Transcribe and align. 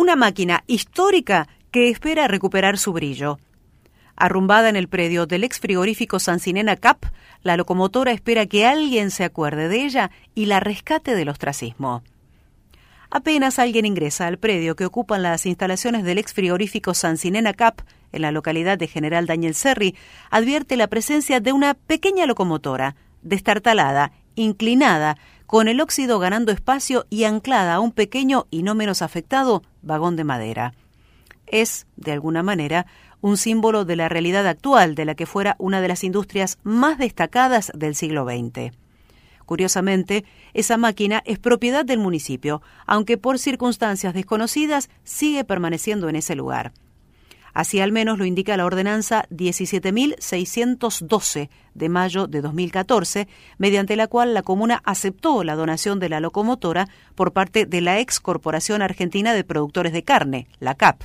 Una 0.00 0.16
máquina 0.16 0.64
histórica 0.66 1.46
que 1.70 1.90
espera 1.90 2.26
recuperar 2.26 2.78
su 2.78 2.94
brillo. 2.94 3.38
Arrumbada 4.16 4.70
en 4.70 4.76
el 4.76 4.88
predio 4.88 5.26
del 5.26 5.44
ex 5.44 5.60
frigorífico 5.60 6.18
Sancinena 6.18 6.76
Cap, 6.76 7.04
la 7.42 7.58
locomotora 7.58 8.10
espera 8.10 8.46
que 8.46 8.64
alguien 8.64 9.10
se 9.10 9.24
acuerde 9.24 9.68
de 9.68 9.84
ella 9.84 10.10
y 10.34 10.46
la 10.46 10.58
rescate 10.58 11.14
del 11.14 11.28
ostracismo. 11.28 12.02
Apenas 13.10 13.58
alguien 13.58 13.84
ingresa 13.84 14.26
al 14.26 14.38
predio 14.38 14.74
que 14.74 14.86
ocupan 14.86 15.22
las 15.22 15.44
instalaciones 15.44 16.02
del 16.02 16.16
ex 16.16 16.32
frigorífico 16.32 16.94
Sancinena 16.94 17.52
Cap, 17.52 17.82
en 18.10 18.22
la 18.22 18.32
localidad 18.32 18.78
de 18.78 18.86
General 18.86 19.26
Daniel 19.26 19.54
Serri, 19.54 19.96
advierte 20.30 20.78
la 20.78 20.86
presencia 20.86 21.40
de 21.40 21.52
una 21.52 21.74
pequeña 21.74 22.24
locomotora, 22.24 22.96
destartalada, 23.20 24.12
inclinada, 24.34 25.18
con 25.50 25.66
el 25.66 25.80
óxido 25.80 26.20
ganando 26.20 26.52
espacio 26.52 27.06
y 27.10 27.24
anclada 27.24 27.74
a 27.74 27.80
un 27.80 27.90
pequeño 27.90 28.46
y 28.52 28.62
no 28.62 28.76
menos 28.76 29.02
afectado 29.02 29.64
vagón 29.82 30.14
de 30.14 30.22
madera. 30.22 30.74
Es, 31.48 31.88
de 31.96 32.12
alguna 32.12 32.44
manera, 32.44 32.86
un 33.20 33.36
símbolo 33.36 33.84
de 33.84 33.96
la 33.96 34.08
realidad 34.08 34.46
actual 34.46 34.94
de 34.94 35.04
la 35.04 35.16
que 35.16 35.26
fuera 35.26 35.56
una 35.58 35.80
de 35.80 35.88
las 35.88 36.04
industrias 36.04 36.60
más 36.62 36.98
destacadas 36.98 37.72
del 37.74 37.96
siglo 37.96 38.24
XX. 38.24 38.72
Curiosamente, 39.44 40.24
esa 40.54 40.76
máquina 40.76 41.20
es 41.26 41.40
propiedad 41.40 41.84
del 41.84 41.98
municipio, 41.98 42.62
aunque 42.86 43.18
por 43.18 43.40
circunstancias 43.40 44.14
desconocidas 44.14 44.88
sigue 45.02 45.42
permaneciendo 45.42 46.08
en 46.08 46.14
ese 46.14 46.36
lugar. 46.36 46.72
Así 47.54 47.80
al 47.80 47.92
menos 47.92 48.18
lo 48.18 48.24
indica 48.24 48.56
la 48.56 48.66
ordenanza 48.66 49.26
17.612 49.30 51.48
de 51.74 51.88
mayo 51.88 52.26
de 52.26 52.40
2014, 52.40 53.28
mediante 53.58 53.94
la 53.96 54.06
cual 54.06 54.32
la 54.34 54.42
comuna 54.42 54.80
aceptó 54.84 55.42
la 55.44 55.56
donación 55.56 56.00
de 56.00 56.08
la 56.08 56.20
locomotora 56.20 56.88
por 57.14 57.32
parte 57.32 57.66
de 57.66 57.80
la 57.80 58.00
ex 58.00 58.20
Corporación 58.20 58.82
Argentina 58.82 59.34
de 59.34 59.44
Productores 59.44 59.92
de 59.92 60.04
Carne, 60.04 60.48
la 60.58 60.74
CAP. 60.74 61.02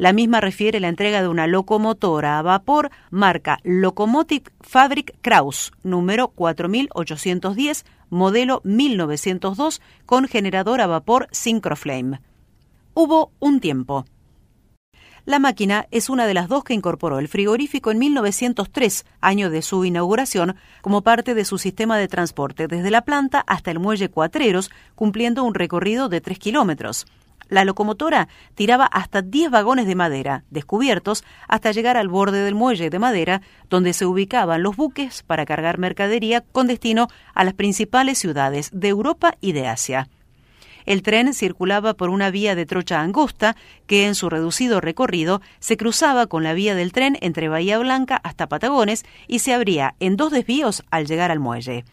La 0.00 0.14
misma 0.14 0.40
refiere 0.40 0.80
la 0.80 0.88
entrega 0.88 1.20
de 1.20 1.28
una 1.28 1.46
locomotora 1.46 2.38
a 2.38 2.42
vapor 2.42 2.90
marca 3.10 3.58
Locomotive 3.64 4.50
Fabric 4.62 5.14
Kraus, 5.20 5.72
número 5.82 6.28
4810, 6.28 7.84
modelo 8.08 8.62
1902, 8.64 9.82
con 10.06 10.26
generador 10.26 10.80
a 10.80 10.86
vapor 10.86 11.28
Syncroflame. 11.32 12.22
Hubo 12.94 13.30
un 13.40 13.60
tiempo. 13.60 14.06
La 15.26 15.38
máquina 15.38 15.86
es 15.90 16.08
una 16.08 16.26
de 16.26 16.34
las 16.34 16.48
dos 16.48 16.64
que 16.64 16.72
incorporó 16.72 17.18
el 17.18 17.28
frigorífico 17.28 17.90
en 17.90 17.98
1903, 17.98 19.04
año 19.20 19.50
de 19.50 19.62
su 19.62 19.84
inauguración, 19.84 20.56
como 20.80 21.02
parte 21.02 21.34
de 21.34 21.44
su 21.44 21.58
sistema 21.58 21.98
de 21.98 22.08
transporte 22.08 22.68
desde 22.68 22.90
la 22.90 23.02
planta 23.02 23.44
hasta 23.46 23.70
el 23.70 23.78
muelle 23.78 24.08
Cuatreros, 24.08 24.70
cumpliendo 24.94 25.44
un 25.44 25.54
recorrido 25.54 26.08
de 26.08 26.20
tres 26.20 26.38
kilómetros. 26.38 27.06
La 27.50 27.64
locomotora 27.64 28.28
tiraba 28.54 28.86
hasta 28.86 29.22
10 29.22 29.50
vagones 29.50 29.86
de 29.86 29.96
madera, 29.96 30.44
descubiertos, 30.50 31.24
hasta 31.48 31.72
llegar 31.72 31.96
al 31.96 32.08
borde 32.08 32.42
del 32.44 32.54
muelle 32.54 32.90
de 32.90 32.98
madera, 33.00 33.42
donde 33.68 33.92
se 33.92 34.06
ubicaban 34.06 34.62
los 34.62 34.76
buques 34.76 35.24
para 35.24 35.44
cargar 35.44 35.78
mercadería 35.78 36.42
con 36.42 36.68
destino 36.68 37.08
a 37.34 37.44
las 37.44 37.54
principales 37.54 38.18
ciudades 38.18 38.70
de 38.72 38.88
Europa 38.88 39.36
y 39.40 39.52
de 39.52 39.66
Asia. 39.66 40.08
El 40.86 41.02
tren 41.02 41.34
circulaba 41.34 41.94
por 41.94 42.10
una 42.10 42.30
vía 42.30 42.54
de 42.54 42.66
trocha 42.66 43.00
angosta 43.00 43.56
que 43.86 44.06
en 44.06 44.14
su 44.14 44.30
reducido 44.30 44.80
recorrido 44.80 45.40
se 45.58 45.76
cruzaba 45.76 46.26
con 46.26 46.42
la 46.42 46.54
vía 46.54 46.74
del 46.74 46.92
tren 46.92 47.18
entre 47.20 47.48
Bahía 47.48 47.78
Blanca 47.78 48.20
hasta 48.22 48.48
Patagones 48.48 49.04
y 49.26 49.40
se 49.40 49.54
abría 49.54 49.94
en 50.00 50.16
dos 50.16 50.32
desvíos 50.32 50.84
al 50.90 51.06
llegar 51.06 51.30
al 51.30 51.40
muelle. 51.40 51.84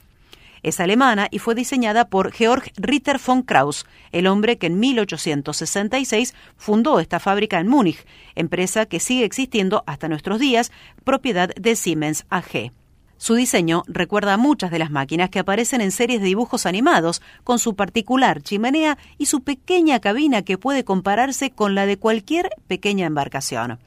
Es 0.64 0.80
alemana 0.80 1.28
y 1.32 1.40
fue 1.40 1.56
diseñada 1.56 2.10
por 2.10 2.32
Georg 2.32 2.72
Ritter 2.78 3.20
von 3.26 3.44
Krauss, 3.44 3.86
el 4.12 4.28
hombre 4.28 4.58
que 4.58 4.68
en 4.68 4.80
1866 4.80 6.34
fundó 6.58 7.00
esta 7.00 7.20
fábrica 7.20 7.60
en 7.60 7.68
Múnich, 7.68 8.06
empresa 8.36 8.86
que 8.86 9.00
sigue 9.00 9.24
existiendo 9.24 9.84
hasta 9.86 10.10
nuestros 10.10 10.40
días, 10.40 10.72
propiedad 11.03 11.53
de 11.56 11.76
Siemens 11.76 12.26
AG. 12.30 12.72
Su 13.17 13.33
diseño 13.33 13.83
recuerda 13.88 14.35
a 14.35 14.38
muchas 14.38 14.69
de 14.69 14.79
las 14.79 14.91
máquinas 14.91 15.29
que 15.29 15.39
aparecen 15.39 15.81
en 15.81 15.91
series 15.91 16.22
de 16.22 16.28
dibujos 16.28 16.66
animados, 16.66 17.22
con 17.44 17.57
su 17.57 17.75
particular 17.75 18.41
chimenea 18.41 18.97
y 19.17 19.25
su 19.25 19.41
pequeña 19.41 20.00
cabina 20.00 20.44
que 20.44 20.57
puede 20.57 20.83
compararse 20.83 21.50
con 21.50 21.73
la 21.73 21.85
de 21.85 21.97
cualquier 21.97 22.51
pequeña 22.67 23.07
embarcación. 23.07 23.79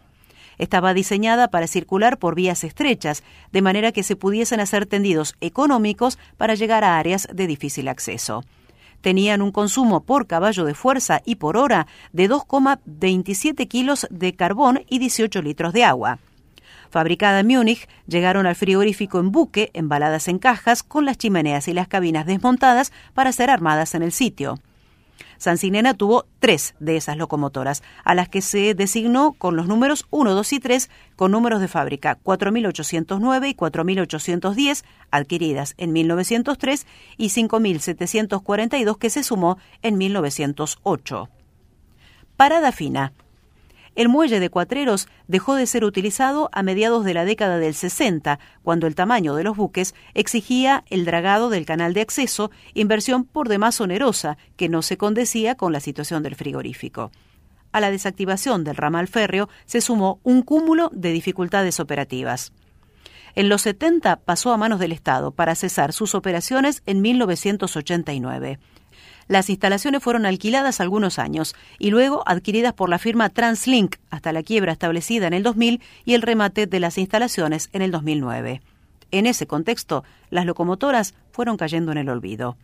Estaba 0.59 0.93
diseñada 0.93 1.49
para 1.49 1.69
circular 1.69 2.19
por 2.19 2.35
vías 2.35 2.65
estrechas, 2.65 3.23
de 3.51 3.63
manera 3.63 3.93
que 3.93 4.03
se 4.03 4.17
pudiesen 4.17 4.61
hacer 4.61 4.85
tendidos 4.85 5.37
económicos 5.41 6.19
para 6.37 6.55
llegar 6.55 6.85
a 6.85 6.99
áreas 6.99 7.29
de 7.33 7.47
difícil 7.47 7.89
acceso. 7.89 8.45
Tenían 9.01 9.41
un 9.41 9.53
consumo 9.53 10.03
por 10.03 10.27
caballo 10.27 10.65
de 10.65 10.75
fuerza 10.75 11.23
y 11.25 11.37
por 11.37 11.57
hora 11.57 11.87
de 12.13 12.29
2,27 12.29 13.67
kilos 13.69 14.07
de 14.11 14.35
carbón 14.35 14.85
y 14.91 14.99
18 14.99 15.41
litros 15.41 15.73
de 15.73 15.85
agua. 15.85 16.19
Fabricada 16.91 17.41
en 17.41 17.47
Múnich, 17.47 17.89
llegaron 18.07 18.47
al 18.47 18.57
frigorífico 18.57 19.21
en 19.21 19.31
buque, 19.31 19.71
embaladas 19.75 20.29
en 20.29 20.39
cajas, 20.39 20.83
con 20.83 21.05
las 21.05 21.19
chimeneas 21.19 21.69
y 21.69 21.73
las 21.73 21.89
cabinas 21.89 22.27
desmontadas 22.27 22.93
para 23.15 23.33
ser 23.33 23.49
armadas 23.49 23.95
en 23.95 24.03
el 24.03 24.13
sitio. 24.13 24.59
Sancinena 25.39 25.95
tuvo 25.95 26.27
tres 26.39 26.75
de 26.81 26.97
esas 26.97 27.17
locomotoras, 27.17 27.83
a 28.05 28.15
las 28.15 28.29
que 28.29 28.43
se 28.43 28.75
designó 28.75 29.33
con 29.33 29.57
los 29.57 29.67
números 29.67 30.07
1, 30.11 30.35
2 30.35 30.53
y 30.53 30.61
3, 30.61 30.91
con 31.17 31.31
números 31.31 31.63
de 31.63 31.69
fábrica 31.69 32.17
4809 32.17 33.49
y 33.49 33.55
4810, 33.55 34.85
adquiridas 35.11 35.75
en 35.79 35.93
1903, 35.93 36.87
y 37.17 37.31
5742 37.31 38.99
que 38.99 39.11
se 39.11 39.23
sumó 39.23 39.57
en 39.81 39.97
1908. 39.97 41.29
Parada 42.37 42.73
fina. 42.73 43.13
El 43.97 44.09
muelle 44.09 44.41
de 44.41 44.51
Cuatreros 44.51 45.09
dejó 45.27 45.57
de 45.57 45.67
ser 45.67 45.85
utilizado 45.85 46.49
a 46.53 46.63
mediados 46.63 47.05
de 47.05 47.13
la 47.13 47.25
década 47.25 47.59
del 47.59 47.75
60, 47.75 48.39
cuando 48.63 48.87
el 48.87 48.95
tamaño 48.95 49.35
de 49.35 49.43
los 49.43 49.57
buques 49.57 49.95
exigía 50.15 50.85
el 50.91 51.05
dragado 51.05 51.51
del 51.51 51.67
canal 51.67 51.93
de 51.93 52.01
acceso, 52.01 52.51
inversión 52.75 53.25
por 53.25 53.49
demás 53.49 53.81
onerosa, 53.81 54.39
que 54.57 54.69
no 54.69 54.83
se 54.83 54.97
condecía 54.97 55.57
con 55.57 55.73
la 55.73 55.81
situación 55.81 56.23
del 56.23 56.37
frigorífico. 56.37 57.11
A 57.73 57.81
la 57.81 57.91
desactivación 57.91 58.65
del 58.65 58.77
ramal 58.77 59.09
férreo 59.09 59.49
se 59.65 59.81
sumó 59.81 60.21
un 60.23 60.43
cúmulo 60.43 60.91
de 60.93 61.13
dificultades 61.13 61.81
operativas. 61.81 62.53
En 63.35 63.49
los 63.49 63.63
70 63.63 64.17
pasó 64.21 64.53
a 64.53 64.57
manos 64.57 64.81
del 64.81 64.93
Estado 64.93 65.31
para 65.31 65.55
cesar 65.55 65.93
sus 65.93 66.15
operaciones 66.15 66.83
en 66.87 67.01
1989. 67.01 68.59
Las 69.31 69.49
instalaciones 69.49 70.03
fueron 70.03 70.27
alquiladas 70.27 70.81
algunos 70.81 71.21
años 71.21 71.55
y 71.79 71.91
luego 71.91 72.25
adquiridas 72.27 72.73
por 72.73 72.89
la 72.89 72.99
firma 72.99 73.29
Translink 73.29 73.95
hasta 74.11 74.33
la 74.33 74.43
quiebra 74.43 74.73
establecida 74.73 75.29
en 75.29 75.35
el 75.35 75.45
2000 75.45 75.81
y 76.05 76.15
el 76.15 76.23
remate 76.23 76.67
de 76.67 76.81
las 76.81 76.99
instalaciones 76.99 77.69
en 77.73 77.83
el 77.83 77.93
2009. 77.93 78.61
En 79.13 79.27
ese 79.27 79.47
contexto, 79.47 80.03
las 80.31 80.47
locomotoras 80.47 81.15
fueron 81.31 81.57
cayendo 81.57 81.93
en 81.93 81.99
el 81.99 82.09
olvido. 82.09 82.57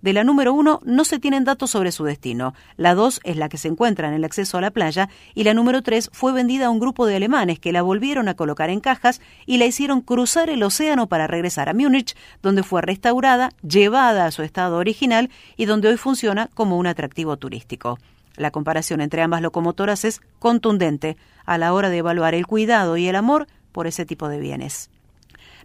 De 0.00 0.12
la 0.12 0.22
número 0.22 0.52
uno 0.52 0.78
no 0.84 1.04
se 1.04 1.18
tienen 1.18 1.44
datos 1.44 1.70
sobre 1.70 1.90
su 1.90 2.04
destino. 2.04 2.54
La 2.76 2.94
dos 2.94 3.20
es 3.24 3.36
la 3.36 3.48
que 3.48 3.58
se 3.58 3.66
encuentra 3.66 4.06
en 4.06 4.14
el 4.14 4.24
acceso 4.24 4.56
a 4.56 4.60
la 4.60 4.70
playa 4.70 5.08
y 5.34 5.42
la 5.42 5.54
número 5.54 5.82
tres 5.82 6.08
fue 6.12 6.32
vendida 6.32 6.66
a 6.66 6.70
un 6.70 6.78
grupo 6.78 7.06
de 7.06 7.16
alemanes 7.16 7.58
que 7.58 7.72
la 7.72 7.82
volvieron 7.82 8.28
a 8.28 8.34
colocar 8.34 8.70
en 8.70 8.80
cajas 8.80 9.20
y 9.44 9.58
la 9.58 9.66
hicieron 9.66 10.00
cruzar 10.00 10.50
el 10.50 10.62
océano 10.62 11.08
para 11.08 11.26
regresar 11.26 11.68
a 11.68 11.74
Múnich, 11.74 12.16
donde 12.42 12.62
fue 12.62 12.80
restaurada, 12.80 13.50
llevada 13.62 14.26
a 14.26 14.30
su 14.30 14.42
estado 14.42 14.76
original 14.76 15.30
y 15.56 15.64
donde 15.64 15.88
hoy 15.88 15.96
funciona 15.96 16.48
como 16.54 16.78
un 16.78 16.86
atractivo 16.86 17.36
turístico. 17.36 17.98
La 18.36 18.52
comparación 18.52 19.00
entre 19.00 19.22
ambas 19.22 19.42
locomotoras 19.42 20.04
es 20.04 20.20
contundente 20.38 21.16
a 21.44 21.58
la 21.58 21.72
hora 21.72 21.90
de 21.90 21.98
evaluar 21.98 22.34
el 22.34 22.46
cuidado 22.46 22.96
y 22.96 23.08
el 23.08 23.16
amor 23.16 23.48
por 23.72 23.88
ese 23.88 24.06
tipo 24.06 24.28
de 24.28 24.38
bienes. 24.38 24.90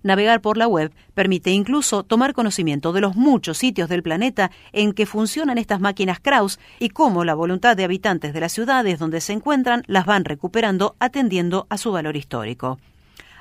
Navegar 0.04 0.42
por 0.42 0.58
la 0.58 0.68
web 0.68 0.94
permite 1.14 1.52
incluso 1.52 2.04
tomar 2.04 2.34
conocimiento 2.34 2.92
de 2.92 3.00
los 3.00 3.16
muchos 3.16 3.58
sitios 3.58 3.88
del 3.88 4.04
planeta 4.04 4.52
en 4.74 4.92
que 4.92 5.06
funcionan 5.06 5.58
estas 5.58 5.80
máquinas 5.80 6.20
Kraus 6.20 6.60
y 6.78 6.90
cómo 6.90 7.24
la 7.24 7.34
voluntad 7.34 7.78
de 7.78 7.86
habitantes 7.86 8.34
de 8.34 8.42
las 8.42 8.52
ciudades 8.52 9.00
donde 9.00 9.22
se 9.22 9.32
encuentran 9.32 9.84
las 9.88 10.06
van 10.06 10.26
recuperando 10.26 10.96
atendiendo 11.00 11.68
a 11.70 11.78
su 11.78 11.94
valor 11.94 12.18
histórico. 12.18 12.80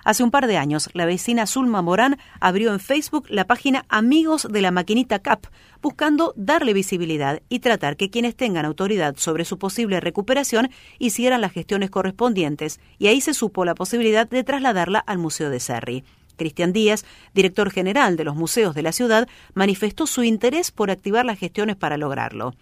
Hace 0.05 0.25
un 0.25 0.33
par 0.33 0.49
de 0.49 0.57
años, 0.57 0.91
la 0.95 1.05
vecina 1.05 1.47
Zulma 1.47 1.81
Morán 1.81 2.19
abrió 2.41 2.73
en 2.73 2.81
Facebook 2.81 3.27
la 3.29 3.47
página 3.47 3.85
Amigos 3.89 4.49
de 4.51 4.61
la 4.61 4.73
Maquinita 4.73 5.21
CAP, 5.21 5.47
buscando 5.81 6.33
darle 6.37 6.73
visibilidad 6.73 7.41
y 7.49 7.61
tratar 7.61 7.97
que 7.97 8.11
quienes 8.11 8.35
tengan 8.35 8.65
autoridad 8.65 9.15
sobre 9.17 9.45
su 9.45 9.59
posible 9.59 10.01
recuperación 10.01 10.71
hicieran 10.99 11.41
las 11.41 11.53
gestiones 11.53 11.91
correspondientes, 11.91 12.81
y 12.99 13.07
ahí 13.07 13.21
se 13.21 13.33
supo 13.33 13.65
la 13.65 13.77
posibilidad 13.77 14.29
de 14.29 14.43
trasladarla 14.43 14.99
al 14.99 15.19
Museo 15.19 15.51
de 15.51 15.61
Serri. 15.61 16.05
Cristian 16.37 16.73
Díaz, 16.73 17.05
director 17.35 17.71
general 17.71 18.17
de 18.17 18.25
los 18.25 18.37
museos 18.37 18.75
de 18.75 18.83
la 18.83 18.93
ciudad, 18.93 19.29
manifestó 19.55 20.07
su 20.07 20.23
interés 20.23 20.71
por 20.71 20.91
activar 20.91 21.25
las 21.25 21.39
gestiones 21.39 21.77
para 21.77 21.97
lograrlo. 21.97 22.55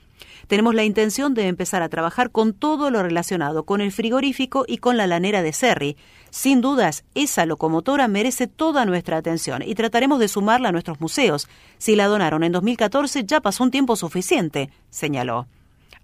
Tenemos 0.47 0.75
la 0.75 0.85
intención 0.85 1.35
de 1.35 1.47
empezar 1.47 1.83
a 1.83 1.89
trabajar 1.89 2.31
con 2.31 2.53
todo 2.53 2.91
lo 2.91 3.03
relacionado 3.03 3.65
con 3.65 3.81
el 3.81 3.93
frigorífico 3.93 4.65
y 4.67 4.79
con 4.79 4.97
la 4.97 5.07
lanera 5.07 5.43
de 5.43 5.53
Serri. 5.53 5.97
Sin 6.31 6.61
dudas, 6.61 7.05
esa 7.15 7.47
locomotora 7.47 8.09
merece 8.09 8.47
toda 8.47 8.85
nuestra 8.85 9.17
atención 9.17 9.63
y 9.63 9.75
trataremos 9.75 10.19
de 10.19 10.29
sumarla 10.29 10.69
a 10.69 10.73
nuestros 10.73 11.01
museos. 11.01 11.49
Si 11.79 11.97
la 11.97 12.07
donaron 12.07 12.45
en 12.45 12.53
2014 12.53 13.25
ya 13.25 13.41
pasó 13.41 13.65
un 13.65 13.71
tiempo 13.71 13.97
suficiente, 13.97 14.71
señaló. 14.91 15.47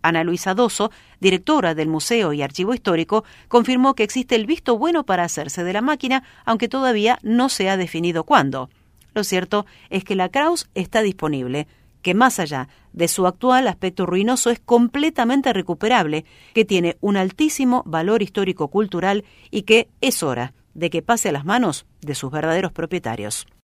Ana 0.06 0.24
Luisa 0.24 0.54
Doso, 0.54 0.90
directora 1.20 1.74
del 1.74 1.88
Museo 1.88 2.32
y 2.32 2.42
Archivo 2.42 2.74
Histórico, 2.74 3.24
confirmó 3.48 3.94
que 3.94 4.02
existe 4.02 4.34
el 4.34 4.46
visto 4.46 4.78
bueno 4.78 5.04
para 5.04 5.24
hacerse 5.24 5.64
de 5.64 5.72
la 5.72 5.82
máquina, 5.82 6.22
aunque 6.44 6.68
todavía 6.68 7.18
no 7.22 7.48
se 7.48 7.68
ha 7.68 7.76
definido 7.76 8.24
cuándo. 8.24 8.70
Lo 9.14 9.24
cierto 9.24 9.66
es 9.90 10.04
que 10.04 10.14
la 10.14 10.28
Kraus 10.28 10.68
está 10.74 11.02
disponible, 11.02 11.66
que 12.02 12.14
más 12.14 12.38
allá 12.38 12.68
de 12.92 13.08
su 13.08 13.26
actual 13.26 13.66
aspecto 13.66 14.06
ruinoso 14.06 14.50
es 14.50 14.60
completamente 14.60 15.52
recuperable, 15.52 16.24
que 16.54 16.64
tiene 16.64 16.96
un 17.00 17.16
altísimo 17.16 17.82
valor 17.86 18.22
histórico-cultural 18.22 19.24
y 19.50 19.62
que 19.62 19.88
es 20.00 20.22
hora 20.22 20.52
de 20.74 20.90
que 20.90 21.02
pase 21.02 21.30
a 21.30 21.32
las 21.32 21.44
manos 21.44 21.86
de 22.02 22.14
sus 22.14 22.30
verdaderos 22.30 22.72
propietarios. 22.72 23.46